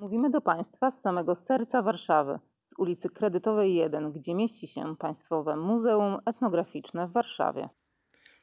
[0.00, 5.56] Mówimy do Państwa z samego serca Warszawy, z ulicy Kredytowej 1, gdzie mieści się Państwowe
[5.56, 7.68] Muzeum Etnograficzne w Warszawie.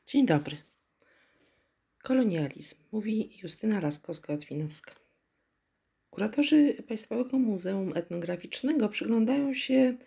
[0.05, 0.57] Dzień dobry.
[2.03, 4.91] Kolonializm, mówi Justyna Laskowska-Otwinowska.
[6.09, 9.97] Kuratorzy Państwowego Muzeum Etnograficznego przyglądają się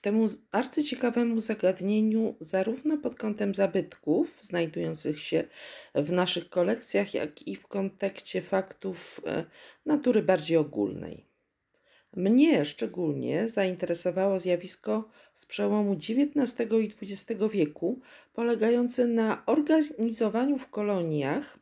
[0.00, 5.44] temu arcyciekawemu zagadnieniu zarówno pod kątem zabytków znajdujących się
[5.94, 9.44] w naszych kolekcjach, jak i w kontekście faktów e,
[9.86, 11.28] natury bardziej ogólnej.
[12.16, 18.00] Mnie szczególnie zainteresowało zjawisko z przełomu XIX i XX wieku,
[18.32, 21.58] polegające na organizowaniu w koloniach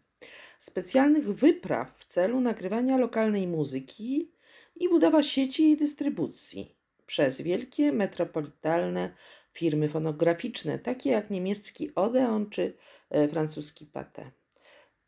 [0.59, 4.31] specjalnych wypraw w celu nagrywania lokalnej muzyki
[4.77, 6.76] i budowa sieci jej dystrybucji
[7.07, 9.11] przez wielkie metropolitalne
[9.53, 12.77] firmy fonograficzne, takie jak niemiecki Odeon czy
[13.11, 14.31] e, francuski Pathé.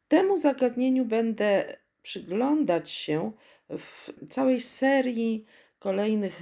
[0.09, 3.33] Temu zagadnieniu będę przyglądać się
[3.70, 5.45] w całej serii
[5.79, 6.41] kolejnych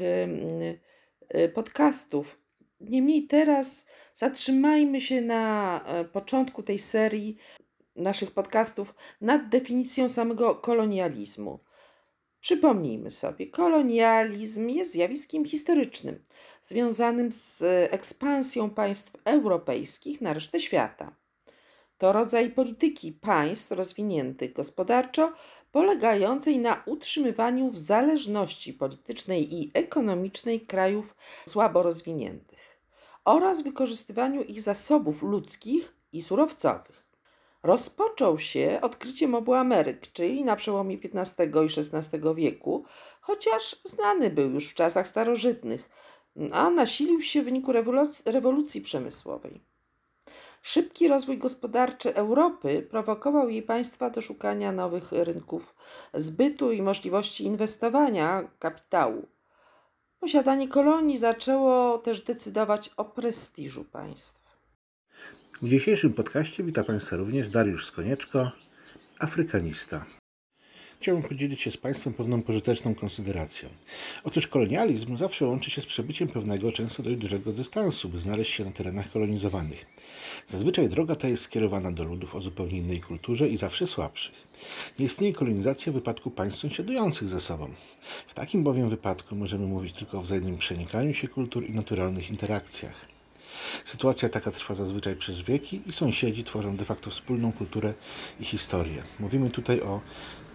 [1.28, 2.41] e, podcastów.
[2.81, 7.36] Niemniej teraz zatrzymajmy się na e, początku tej serii
[7.97, 11.59] naszych podcastów nad definicją samego kolonializmu.
[12.47, 16.22] Przypomnijmy sobie, kolonializm jest zjawiskiem historycznym,
[16.62, 21.16] związanym z ekspansją państw europejskich na resztę świata.
[21.98, 25.33] To rodzaj polityki państw rozwiniętych gospodarczo,
[25.72, 31.16] polegającej na utrzymywaniu w zależności politycznej i ekonomicznej krajów
[31.48, 32.81] słabo rozwiniętych
[33.25, 37.06] oraz wykorzystywaniu ich zasobów ludzkich i surowcowych.
[37.67, 42.84] Rozpoczął się odkryciem obu Ameryk, czyli na przełomie XV i XVI wieku,
[43.20, 45.91] chociaż znany był już w czasach starożytnych,
[46.53, 49.61] a nasilił się w wyniku rewoluc- rewolucji przemysłowej.
[50.62, 55.75] Szybki rozwój gospodarczy Europy prowokował jej państwa do szukania nowych rynków
[56.14, 59.27] zbytu i możliwości inwestowania kapitału.
[60.20, 64.45] Posiadanie kolonii zaczęło też decydować o prestiżu państw.
[65.62, 68.50] W dzisiejszym podcaście witam Państwa również Dariusz Skonieczko,
[69.19, 70.06] afrykanista.
[71.00, 73.69] Chciałbym podzielić się z Państwem pewną pożyteczną konsyderacją.
[74.25, 78.65] Otóż kolonializm zawsze łączy się z przebyciem pewnego, często dość dużego dystansu, by znaleźć się
[78.65, 79.87] na terenach kolonizowanych.
[80.47, 84.34] Zazwyczaj droga ta jest skierowana do ludów o zupełnie innej kulturze i zawsze słabszych.
[84.99, 87.71] Nie istnieje kolonizacja w wypadku państw sąsiadujących ze sobą.
[88.27, 93.16] W takim bowiem wypadku możemy mówić tylko o wzajemnym przenikaniu się kultur i naturalnych interakcjach.
[93.84, 97.94] Sytuacja taka trwa zazwyczaj przez wieki i sąsiedzi tworzą de facto wspólną kulturę
[98.41, 99.03] i historię.
[99.20, 100.00] Mówimy tutaj o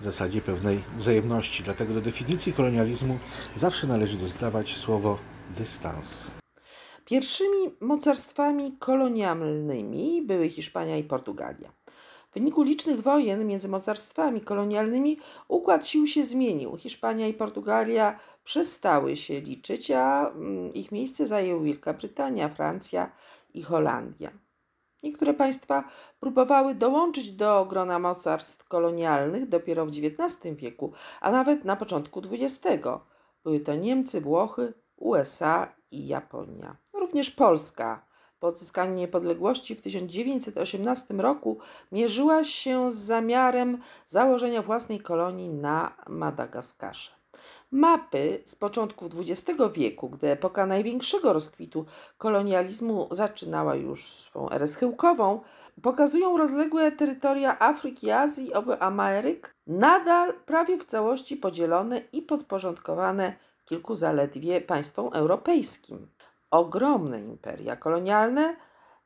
[0.01, 3.19] zasadzie pewnej wzajemności, dlatego do definicji kolonializmu
[3.55, 5.17] zawsze należy dodawać słowo
[5.57, 6.31] dystans.
[7.05, 11.80] Pierwszymi mocarstwami kolonialnymi były Hiszpania i Portugalia.
[12.31, 16.77] W wyniku licznych wojen między mocarstwami kolonialnymi układ sił się zmienił.
[16.77, 23.11] Hiszpania i Portugalia przestały się liczyć, a mm, ich miejsce zajęły Wielka Brytania, Francja
[23.53, 24.31] i Holandia.
[25.03, 25.83] Niektóre państwa
[26.19, 32.87] próbowały dołączyć do grona mocarstw kolonialnych dopiero w XIX wieku, a nawet na początku XX.
[33.43, 36.77] Były to Niemcy, Włochy, USA i Japonia.
[36.93, 38.10] Również Polska
[38.41, 41.57] po odzyskaniu niepodległości w 1918 roku
[41.91, 47.12] mierzyła się z zamiarem założenia własnej kolonii na Madagaskarze.
[47.72, 51.85] Mapy z początków XX wieku, gdy epoka największego rozkwitu
[52.18, 55.41] kolonializmu zaczynała już swą erę schyłkową,
[55.81, 63.34] pokazują rozległe terytoria Afryki, Azji i obu Ameryk, nadal prawie w całości podzielone i podporządkowane
[63.66, 66.08] kilku zaledwie państwom europejskim.
[66.51, 68.56] Ogromne imperia kolonialne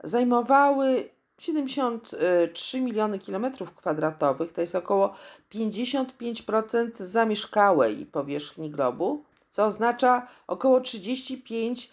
[0.04, 5.16] zajmowały 73 miliony kilometrów kwadratowych, to jest około
[5.54, 11.88] 55% zamieszkałej powierzchni globu, co oznacza około 35%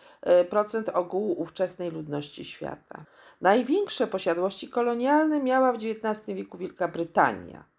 [0.95, 3.05] ogółu ówczesnej ludności świata.
[3.41, 7.72] Największe posiadłości kolonialne miała w XIX wieku Wielka Brytania.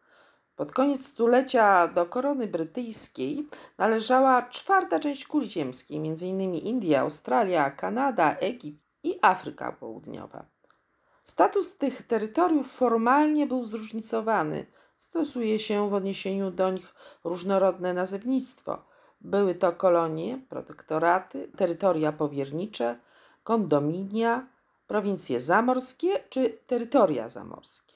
[0.55, 3.47] Pod koniec stulecia do korony brytyjskiej
[3.77, 6.53] należała czwarta część kuli ziemskiej, m.in.
[6.55, 10.45] India, Australia, Kanada, Egipt i Afryka Południowa.
[11.23, 14.65] Status tych terytoriów formalnie był zróżnicowany.
[14.97, 18.85] Stosuje się w odniesieniu do nich różnorodne nazewnictwo.
[19.21, 22.99] Były to kolonie, protektoraty, terytoria powiernicze,
[23.43, 24.47] kondominia,
[24.87, 27.92] prowincje zamorskie czy terytoria zamorskie.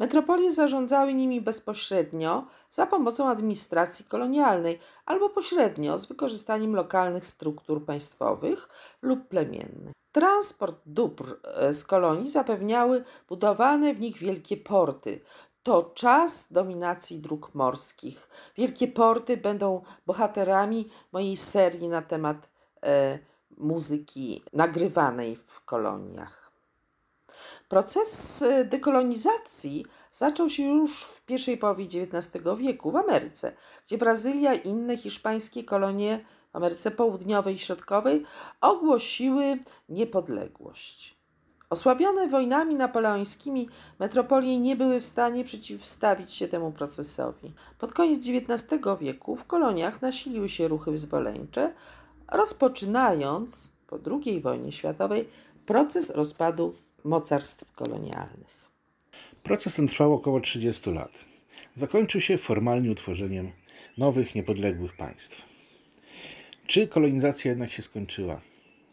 [0.00, 8.68] Metropolie zarządzały nimi bezpośrednio za pomocą administracji kolonialnej albo pośrednio z wykorzystaniem lokalnych struktur państwowych
[9.02, 9.92] lub plemiennych.
[10.12, 15.20] Transport dóbr e, z kolonii zapewniały budowane w nich wielkie porty.
[15.62, 18.28] to czas dominacji dróg morskich.
[18.56, 22.48] Wielkie porty będą bohaterami mojej serii na temat
[22.82, 23.18] e,
[23.56, 26.39] muzyki nagrywanej w koloniach.
[27.68, 33.52] Proces e, dekolonizacji zaczął się już w pierwszej połowie XIX wieku w Ameryce,
[33.86, 38.24] gdzie Brazylia i inne hiszpańskie kolonie w Ameryce Południowej i Środkowej
[38.60, 39.58] ogłosiły
[39.88, 41.20] niepodległość.
[41.70, 47.52] Osłabione wojnami napoleońskimi, metropolie nie były w stanie przeciwstawić się temu procesowi.
[47.78, 51.72] Pod koniec XIX wieku w koloniach nasiliły się ruchy wyzwoleńcze,
[52.32, 55.28] rozpoczynając po II wojnie światowej
[55.66, 58.70] proces rozpadu mocarstw kolonialnych.
[59.42, 61.12] Proces ten trwał około 30 lat.
[61.76, 63.50] Zakończył się formalnie utworzeniem
[63.98, 65.42] nowych, niepodległych państw.
[66.66, 68.40] Czy kolonizacja jednak się skończyła?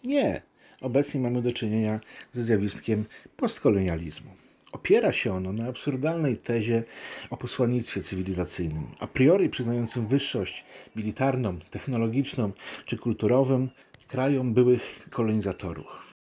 [0.04, 0.42] Nie.
[0.82, 2.00] Obecnie mamy do czynienia
[2.34, 3.06] ze zjawiskiem
[3.38, 4.32] postkolonializmu.
[4.72, 6.84] Opiera się ono na absurdalnej tezie
[7.30, 10.66] o posłannictwie cywilizacyjnym, a priori przyznającym wyższość
[10.96, 12.52] militarną, technologiczną
[12.86, 13.68] czy kulturową
[14.08, 16.17] krajom byłych kolonizatorów.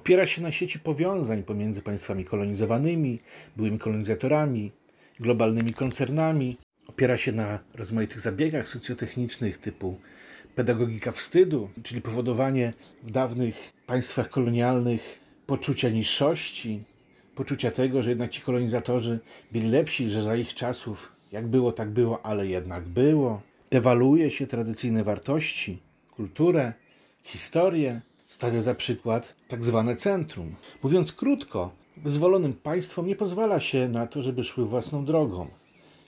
[0.00, 3.18] Opiera się na sieci powiązań pomiędzy państwami kolonizowanymi,
[3.56, 4.72] byłymi kolonizatorami,
[5.20, 6.56] globalnymi koncernami.
[6.86, 9.98] Opiera się na rozmaitych zabiegach socjotechnicznych typu
[10.54, 16.82] pedagogika wstydu, czyli powodowanie w dawnych państwach kolonialnych poczucia niższości,
[17.34, 19.18] poczucia tego, że jednak ci kolonizatorzy
[19.52, 23.42] byli lepsi, że za ich czasów jak było, tak było, ale jednak było.
[23.70, 25.78] Dewaluje się tradycyjne wartości,
[26.10, 26.72] kulturę,
[27.22, 30.54] historię, stawia za przykład tak zwane centrum.
[30.82, 35.48] Mówiąc krótko, wyzwolonym państwom nie pozwala się na to, żeby szły własną drogą.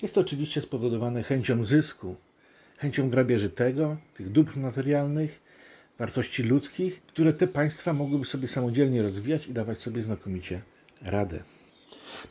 [0.02, 2.16] Jest to oczywiście spowodowane chęcią zysku,
[2.76, 5.40] chęcią grabieży tego, tych dóbr materialnych,
[5.98, 10.62] wartości ludzkich, które te państwa mogłyby sobie samodzielnie rozwijać i dawać sobie znakomicie
[11.02, 11.42] radę.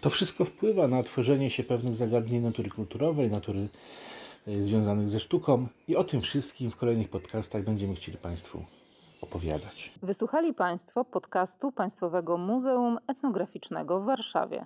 [0.01, 3.69] To wszystko wpływa na tworzenie się pewnych zagadnień natury kulturowej, natury
[4.47, 8.65] e, związanych ze sztuką i o tym wszystkim w kolejnych podcastach będziemy chcieli Państwu
[9.21, 9.91] opowiadać.
[10.03, 14.59] Wysłuchali Państwo podcastu Państwowego Muzeum Etnograficznego w Warszawie.